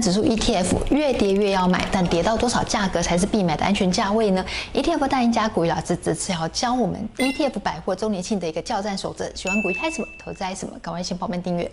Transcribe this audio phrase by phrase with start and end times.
[0.00, 9.30] 指数 ETF 越跌越要买，但跌到多少价格才是必买的安全价位呢？ETF 大赢家股鱼老师这次要教我们 ETF 百货周年庆的一个叫战守则。
[9.34, 11.70] 喜欢股鱼嗨什么，投资爱什么，赶快先报名订阅。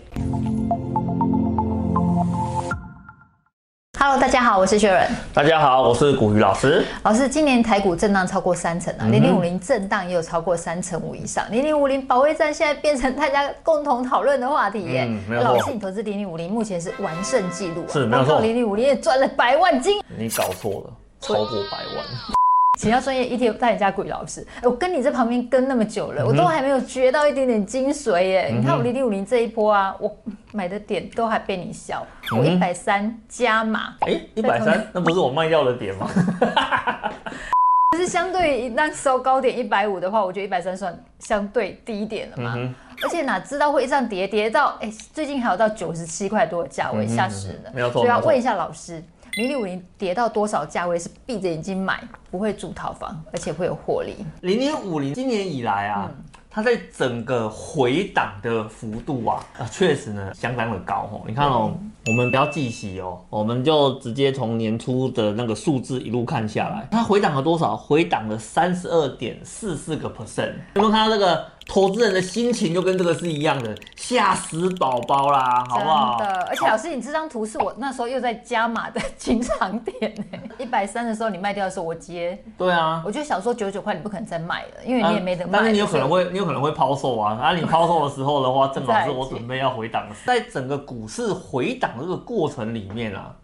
[4.04, 5.08] Hello，大家好，我是薛仁。
[5.32, 6.84] 大家好，我是古鱼老师。
[7.04, 15.04] 老师，今年台股震荡超过三成啊，零零五零震荡也有超过三成五以上，零零五零保卫战现在变成大家共同讨论的话题耶。
[15.08, 15.52] 嗯，没有错。
[15.52, 18.40] 老师，你投资零零五零目前是完胜记录啊，是没有错。
[18.40, 22.41] 零零五零也赚了百万金，你搞错了，超过百万。
[22.82, 28.48] 请教专业 ETF 大赢家鬼老师，我跟你在旁边跟那么久了，我都还没有学到一点点精髓耶。
[28.50, 30.12] 嗯、你看我零零五零这一波啊，我
[30.50, 33.94] 买的点都还被你笑，嗯、我一百三加码。
[34.00, 36.10] 哎，一百三，那不是我卖掉的点吗？
[37.94, 42.54] 可是相对于那收高点一百五的话，我觉得一百三算相对低一点了嘛。
[42.56, 42.74] 嗯、
[43.04, 47.70] 而且哪知道会这样跌跌到哎，最近还有到九十七块多的价位，吓死人了。
[47.72, 49.00] 没有错，所以要问一下老师。
[49.36, 54.14] 零零五零跌到多少价位是闭着眼睛买，不会住套房，而且会有获利？
[54.42, 61.22] 零零五零今年以来啊，嗯、它在整个回档的幅度啊，啊，确实呢相当的高哦。
[61.26, 67.74] 你看哦，嗯、我们不要计息哦，我们就直接从年初的那个数字一路看下来，它回档了多少？
[67.74, 70.52] 回档了三十二点四四个 percent。
[70.74, 71.46] 有没有看到这个？
[71.72, 76.18] 投资人的心情就跟这个是一样的，吓死宝宝啦，好不好？
[76.18, 80.38] 真的，而且老师，你这张图是我那时候又在加码的 进场点呢。
[80.58, 82.38] 一百三的时候你卖掉的时候我接。
[82.58, 85.52] 对啊，我就想说九十九块你不可能再卖了，因为你也没得卖。
[85.60, 87.38] 但是你有可能会，你有可能会抛售啊。
[87.40, 90.06] 啊，你抛售的时候的话，正好是我准备要回档。
[90.26, 93.34] 在整个股市回档的这个过程里面啊，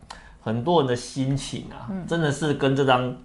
[0.42, 3.16] 很多人的心情啊，真的是跟这张。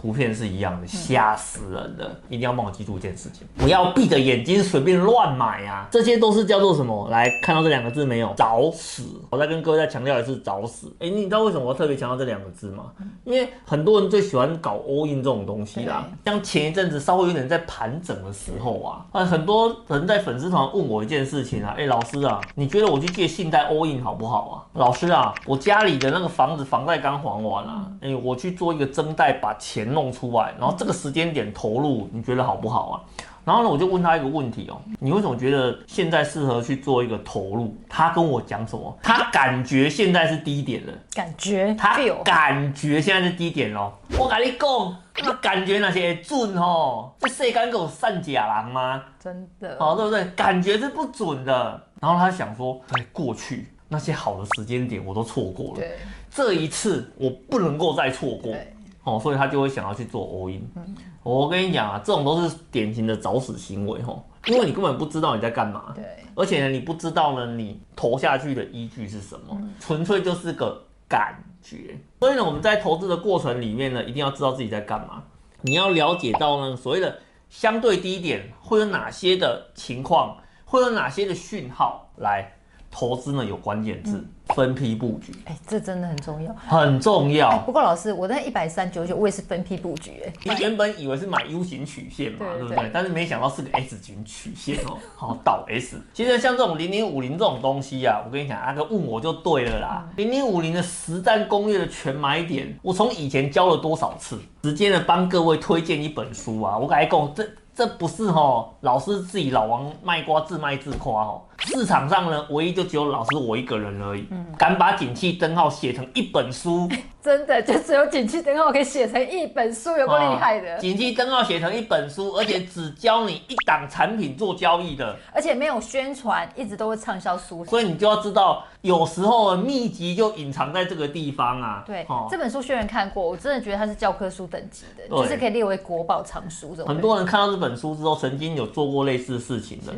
[0.00, 2.10] 图片是一样的，吓死人的！
[2.30, 5.86] 一定要帮我记住一件事情，不要闭着眼睛随便乱买啊！
[5.90, 7.06] 这些都是叫做什么？
[7.10, 8.32] 来看到这两个字没有？
[8.34, 9.02] 找死！
[9.28, 10.90] 我再跟各位再强调一次，找死！
[11.00, 12.84] 哎，你知道为什么我特别强调这两个字吗？
[13.24, 16.08] 因为很多人最喜欢搞 all in 这种东西啦。
[16.24, 24.80] 像前一阵子稍微有点在盘整的时候啊，啊，很多人在粉丝团问我一件事情啊，哎，老师啊，你觉得我去借信贷 all in 好不好啊？
[24.80, 29.89] 老师啊，我家里的那个房子房贷刚还完啊，哎，我去做一个增贷把钱。
[29.92, 33.02] 弄出来，然后这个时间点投入，你觉得好不好啊？
[33.42, 37.74] 然后呢，我就问他一个问题哦，你为什么觉得现在适合去做一个投入？
[37.88, 38.96] 他跟我讲什么？
[39.02, 43.92] 他感觉现在是低点了，感觉他感觉现在是低点哦。
[44.18, 49.02] 我跟你讲，那感觉那些准哦，这世间有善假郎吗？
[49.18, 50.22] 真的，哦，对不对？
[50.36, 51.82] 感觉是不准的。
[51.98, 55.98] 然后他想说，哎，过去那些好的时间点我都错过了，对，
[56.30, 58.54] 这一次我不能够再错过。
[59.02, 60.68] 哦，所以他就会想要去做 all in。
[60.76, 65.92] 嗯、我跟你讲啊，这种都是典型的找死行为吼，因为你根本不知道你在干嘛。
[65.94, 66.04] 对。
[66.34, 71.98] 而且呢，你不知道呢，你投下去的依据是什么，纯、嗯、粹就是个感觉。
[72.20, 75.22] 所以呢，我们在投资的过程里面呢，一定要知道自己在干嘛。
[75.62, 77.18] 你要了解到呢，所谓的
[77.48, 82.52] 相对低点会有哪些的情况，会有哪些的讯号来
[82.90, 83.44] 投资呢？
[83.44, 84.18] 有关键字。
[84.18, 87.48] 嗯分批布局，哎、欸，这真的很重要，很重要。
[87.48, 90.22] 欸、不过老师，我在一百三九九，我也是分批布局。
[90.24, 92.90] 哎，你原本以为是买 U 型曲线嘛，对，不对？
[92.92, 95.96] 但是没想到是个 S 型曲线哦， 好倒 S。
[96.12, 100.08] 其实像这种零零五零这种东西啊，我跟你讲，阿哥问我就对了啦。
[100.16, 107.46] 零零五零的实战攻略的全买点，我从以前教了多少次，直接的帮各位推荐一本书啊，我跟你讲这。
[107.80, 111.40] 这不是哈，老师自己老王卖瓜自卖自夸哦。
[111.60, 116.86] 市场上呢，唯一就只有老师我一个人而已，嗯、敢把景气灯号写成一本书，
[117.22, 120.78] 真的就只有景气灯号可以写成一本书，有够 厉害的。
[120.78, 127.64] 景气灯号写成一本书，而且只教你一档产品做交易的，而且没有宣传，一直都会畅销书。
[127.66, 131.84] 所以你就要知道，有时候秘籍就隐藏在这个地方啊。
[131.86, 136.74] 对，哦、这本书虽然看过，我真的觉得它是教科书等级的，就是可以列为国宝藏书。
[136.86, 139.92] 很多人看到这本书之后，曾经有做过类似的事情的。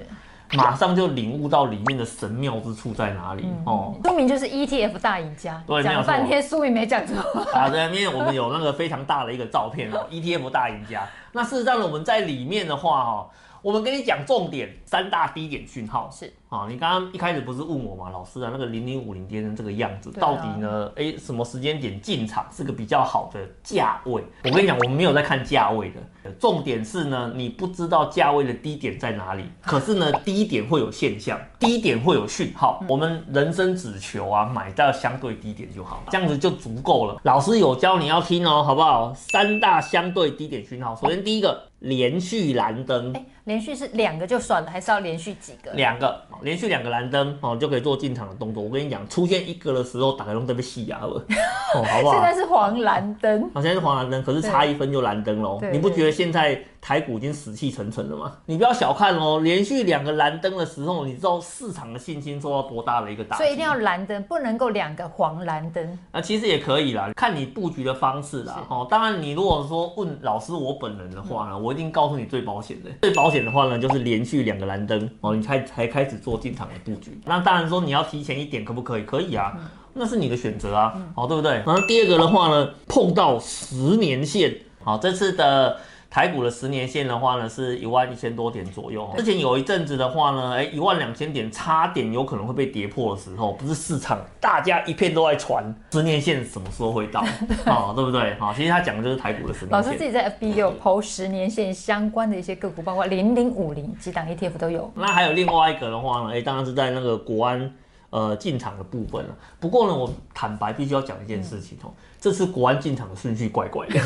[0.52, 3.94] 马上就领悟到里面的神妙之处在哪里、嗯、哦。
[4.04, 7.16] 书名就是 ETF 大赢家，对，讲半天书名没讲错。
[7.52, 11.06] 啊，对，因为我们有那个非常大的一个照片哦， ETF 大赢家。
[11.32, 13.30] 那事实上呢，我们在里面的话哈。
[13.62, 16.66] 我们跟你讲重点，三大低点讯号是啊。
[16.68, 18.10] 你刚刚一开始不是问我吗？
[18.10, 20.90] 老师啊，那个零零五零跌成这个样子，到底呢？
[20.96, 24.22] 哎，什么时间点进场是个比较好的价位？
[24.44, 29.44] 我跟你讲，我们没有在看价位的，重点是呢，你不知道价位的低点在哪里。
[29.62, 32.84] 可是呢，低点会有现象，低点会有讯号。
[32.88, 37.20] 我们人生只求啊，买到相对低点就好，这样子就足够了。
[37.24, 39.12] 老师有教你要听哦，好不好？
[39.14, 41.72] 三大相对低点讯号，首先第一个。
[41.82, 45.72] 连续蓝灯，哎，连续是两个就算了，还是要连续几个？
[45.72, 48.62] 两个，连续两个蓝灯哦，就可以做进场的动作。
[48.62, 51.06] 我跟你讲，出现一个的时候，打开龙都被吸牙了，
[51.74, 52.14] 哦，好不好？
[52.14, 55.60] 现在是黄蓝灯，好，现在是黄蓝灯，可是差一分就蓝灯喽。
[55.72, 58.32] 你不觉得现在台股已经死气沉沉了吗？
[58.46, 63.42] 你不要小看哦，连续两个蓝灯的时候，你知道市场的信心受到多大的一个打击？
[63.42, 65.98] 所以一定要蓝灯，不能够两个黄蓝灯。
[66.10, 68.64] 啊，其实也可以啦，看你布局的方式啦。
[68.68, 72.90] 哦，当然你如果说问老师我本人的话呢，嗯、我一定告诉你最保险的。
[73.02, 77.20] 最保险的话呢，就是连续两个蓝灯哦，你才才开始做进场的布局。
[77.24, 79.02] 那当然说你要提前一点，可不可以？
[79.04, 79.52] 可以啊，
[79.94, 81.52] 那是你的选择啊，好，对不对？
[81.66, 85.76] 然后第二个的话呢，碰到十年线，好，这次的。
[86.12, 89.08] 台股的十年线的话呢，是一万一千多点左右。
[89.16, 97.22] 之前有一阵子的话呢，哎，一万两千点差点有可能会被跌破的时候，不是市场大家一片都在传十年线什么时候会到，
[97.64, 98.32] 啊， 对不对？
[98.32, 99.70] 啊，其实他讲的就是台股的十年线。
[99.70, 104.92] 老师自己在 FB 有 PO 十年线相关的一些个股，包括零零五零几档 ETF 都有。
[104.94, 107.72] 那还有另外一个的话呢，哎，当然是在那个国安。
[108.12, 109.34] 呃，进场的部分了。
[109.58, 113.98] 不过呢，我坦白必须要讲一件事情哦，嗯、这次国安进场的顺序怪怪的，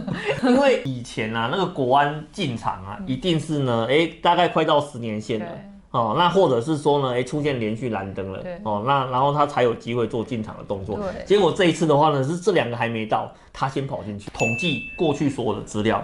[0.48, 5.46] 因为以前啊，那个国安进场啊，一定是呢，哎、欸，大概快到十年线了
[5.90, 10.96] 哦，那或者是说呢，哎、欸，出现连续蓝灯了哦，那然后他才有机会做进场的动作。
[10.96, 14.30] 对结果这一次的话呢，是这两个还没到，他先跑进去。
[14.30, 16.02] 统计过去所有的资料，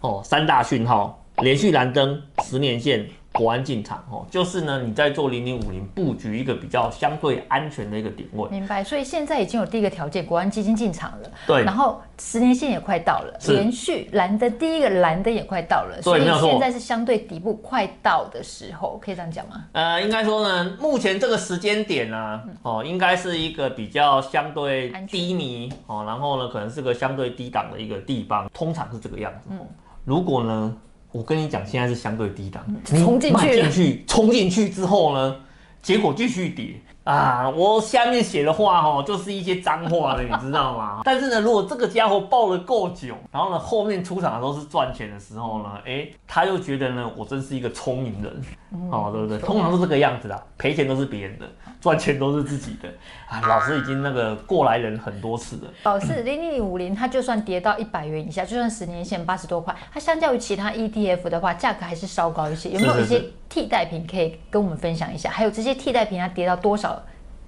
[0.00, 3.08] 哦，三大讯号，连续蓝灯，十年线。
[3.38, 8.48] 国安进场哦，就是呢，你在做零零五零布局一个比较相对安全的一个点位。
[8.50, 11.30] 明白，所以现在已经有第一个条件，国安基金进场了。
[11.46, 19.66] 对，然后十年线也快到了，是连续蓝灯第一个蓝灯也快到了，所以现在是相对底部快到的时候，可以这样讲吗？
[19.70, 29.50] 呃，应该说呢，目前这个时间点呢、啊，哦，应该是一个比较相对低迷哦，然后呢，可能是个相对低档的一个地方，通常是这个样子。
[29.50, 29.58] 嗯，
[30.04, 30.76] 如果呢？
[31.10, 35.36] 我跟你讲，现在是相对低档，冲进去，进去，冲进去之后呢，
[35.82, 37.48] 结果继续跌啊！
[37.48, 41.00] 我下面写的话哦，就是一些脏话了， 你知道吗？
[41.04, 48.42] 但是呢，如果这个家伙抱了够久，然后呢，后面出场的都是赚钱的时候呢，哎，他又觉得呢，我真是一个聪明人，
[48.90, 49.38] 哦，对不对？
[49.38, 51.46] 通常是这个样子的，赔钱都是别人的。
[51.80, 52.88] 赚钱都是自己的
[53.28, 53.40] 啊！
[53.46, 55.70] 老师已经那个过来人很多次了。
[55.84, 62.70] 老师，零零五零它就算跌到一百元以下，就算十年线八十多块，它相较于其他 ETF 的话，价格还是稍高一些。
[62.70, 65.30] 有没有一些替代品可以跟我们分享一下？
[65.30, 66.97] 还有这些替代品它跌到多少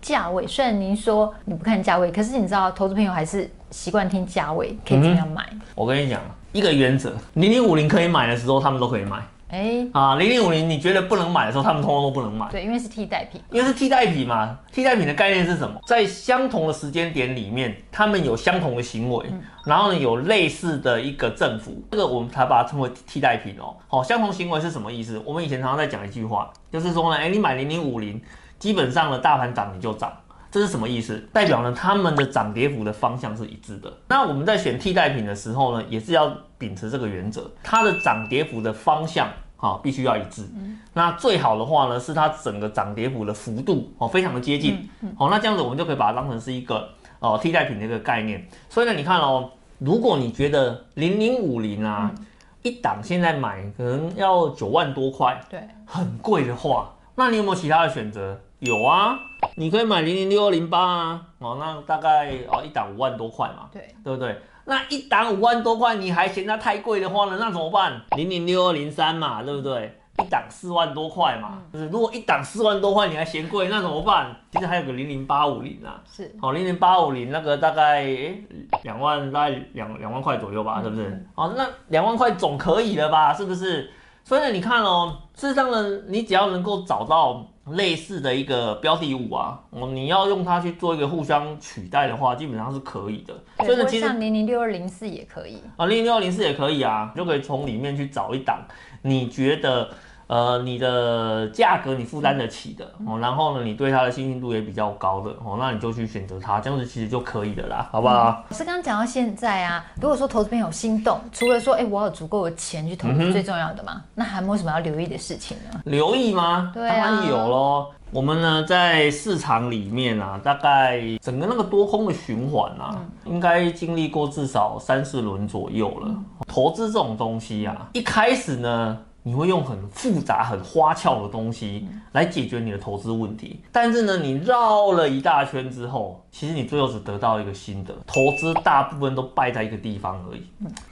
[0.01, 0.47] 价位？
[0.47, 5.47] 虽然您说你不看价位，可是你知道投资朋友还是习惯听价位，可以怎样买？
[5.53, 6.21] 嗯，我跟你讲
[6.53, 9.19] 一个原则：零零五零可以买的时候，他们都可以买。
[9.53, 12.49] 哎、欸、啊，零零五零，你觉得不能买的时候，他们通通都不能买。
[12.53, 13.41] 对，因为是替代品。
[13.51, 15.81] 因为是替代品嘛，替代品的概念是什么？
[15.85, 23.75] 在相同的时间点里面，他们有相同的行为，嗯、然后呢有类似的一个振幅，这个我们才把它称为替代品哦。
[23.89, 25.21] 好，相同行为是什么意思？
[25.27, 28.23] 我们以前常常在讲一句话，就是说呢，哎、欸，你买零零五零，
[28.61, 30.13] 基本上呢大盘涨你就涨，
[30.53, 31.19] 这是什么意思？
[31.33, 33.93] 代表呢他们的涨跌幅的方向是一致的。
[34.07, 39.29] 那我们在选替代品的时候呢，也是要秉持这个原则，它的涨跌幅的方向。
[39.57, 40.49] 好，必须要一致。
[40.55, 44.73] 嗯、那最好的话呢，是它整个涨跌幅的幅度哦，非常的接近。
[44.75, 48.49] 好、嗯嗯哦，那这样子我们就可以把它当成是一个哦、呃、替代品的一个概念。
[48.71, 52.27] 所以呢，你看哦，如果你觉得零零五零啊、嗯、
[52.63, 58.41] 一档现在买可能要九万多块，对，很贵的话，那你有没有其他的选择？
[58.61, 59.19] 有啊，
[59.55, 64.39] 你可以买零零六二零八啊，哦，那大概哦一档五万多块嘛，对，对不对？
[64.67, 67.39] 那一档五万多块，你还嫌它太贵的话呢？
[67.41, 68.03] 那怎么办？
[68.17, 69.99] 零零六二零三嘛，对不对？
[70.19, 74.37] 一档四万多块嘛，就是如果一档四万多块你还嫌贵，那怎么办？
[74.53, 78.45] 其实还有个零零八五零啊，是，哦，零零八五零那个大概诶
[78.83, 81.27] 两万，大概两两万块左右吧，是不是？
[81.35, 83.33] 哦，那两万块总可以了吧？
[83.33, 83.91] 是不是？
[84.23, 87.47] 所以呢，你看哦，事实上呢，你只要能够找到。
[87.73, 93.35] 类似的一个标的物啊，哦，你要用它去做一个互相取代的话，基本上是可以的。
[93.59, 98.63] 对所以呢，其实像零零六二零四也可以啊，零零六二零四也可以啊，就可以从里面去找一档
[99.03, 99.91] 你觉得。
[100.31, 108.45] 呃，你的价格你负担得起的哦，然后呢，你对它的信心度也比较高的哦，那你就去选择它，这样子其实就可以的啦，好不好？
[108.49, 115.81] 老师刚刚讲到现在啊，如果说投资朋友有心动，除了说哎，我有足够的钱去投资最重要的嘛，嗯、那还有没有什么要留意的事情呢？
[115.85, 116.71] 留意吗？
[116.73, 117.89] 对啊，当然有喽。
[118.13, 122.95] 我们呢在市场里面啊，大概整个那个多空的循环啊，
[123.25, 126.07] 嗯、应该经历过至少三四轮左右了。
[126.07, 128.97] 嗯、投资这种东西啊，一开始呢。
[129.23, 140.43] 你会用很复杂、很花俏的东西来解决你的投资问题，但是呢，你绕了一大圈之后，其实你最后只得到一个心得，投资大部分都败在一个地方而已，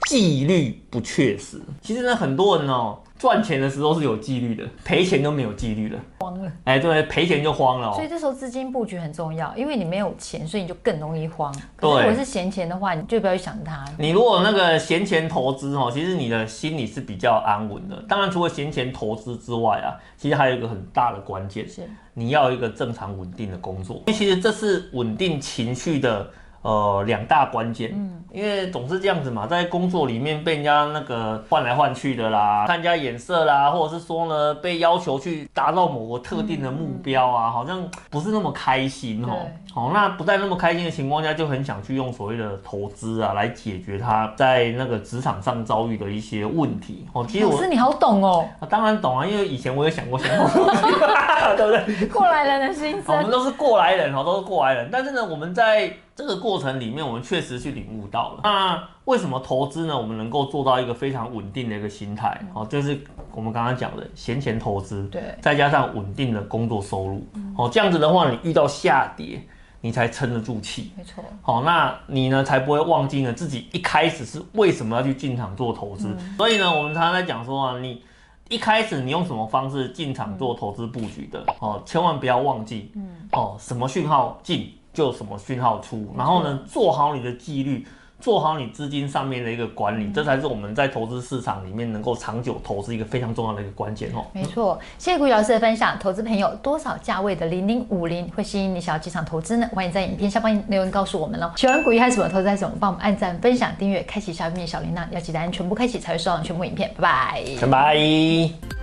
[0.07, 1.61] 纪律不确实。
[1.81, 2.99] 其实呢，很多人哦。
[3.19, 6.49] 赚钱的时候是有纪律的，赔钱都没有纪律了，慌了。
[6.63, 7.93] 哎、欸，对，赔钱就慌了、喔。
[7.93, 11.53] 所以这时候资金布局很重要，因为你没有钱，所以你就更容易慌。
[11.81, 13.83] 对，如果是闲钱的话，你就不要去想它。
[13.97, 18.01] 你如果那个闲钱投资哦，其实你的心里是比较安稳的。
[18.07, 24.03] 当然，除了闲钱投资之外啊，其实还有一个很大的关键，是你要一个正常稳定的工作。
[24.07, 26.29] 因为其实这是稳定情绪的。
[26.61, 39.47] 呃，两大关键，嗯，因为总是这样子嘛，在工作里面被人家那个换来换去的啦，看人家眼色啦，或者是说呢，被要求去达到某个特定的目标啊，好像不是那么开心哦。
[39.73, 47.05] 好，那不在那么开心的情况下，就很想去用所谓的投资啊，来解决他在那个职场上遭遇的一些问题。
[47.13, 50.47] 哦，其实我，老师你好懂哦，啊，当然懂啊，因为以前我也想过想过，
[51.55, 52.07] 对不对？
[52.07, 54.89] 过来人的心声，我们都是过来人哦，都是过来人。
[54.91, 58.41] 但是呢，我们在这个过程里面，我们确实去领悟到了。
[58.43, 59.97] 那为什么投资呢？
[59.97, 62.99] 我们能够做到一个非常稳定的一个心态，哦，就是
[63.31, 67.25] 我们刚刚讲的闲钱投资，对，再加上稳定的工作收入，
[67.57, 69.41] 哦，这样子的话，你遇到下跌，
[69.79, 70.91] 你才撑得住气。
[70.97, 71.23] 没错。
[71.41, 76.13] 好，那你呢，才不会忘记呢自己一开始是为什么要去进场做投资。
[76.35, 78.03] 所以呢，我们常常在讲说啊，你
[78.49, 84.73] 一开始你用什么方式进场做投资布局的，哦，千万不要忘记，嗯，哦，什么讯号进。
[84.93, 87.87] 就什么讯号出，然后呢，做好你的纪律，
[88.19, 94.25] 做好你资金上面的一个管理，这才是我们在投资市场里面能够长久投资一个非常重要的一个关键哦。
[94.33, 95.97] 没错，谢谢股鱼老师的分享。
[95.99, 99.69] 投资朋友，多少价位的零零五零会吸引你想要进场投资呢？
[99.73, 101.51] 欢迎在影片下方留言告诉我们哦。
[101.55, 106.91] 喜欢股鱼还是什么投资还是什么，帮我们按赞、分享、订阅、开启下面的小铃铛，要记得按全部开启才会收到全部影片。
[106.97, 108.78] 拜拜，拜拜。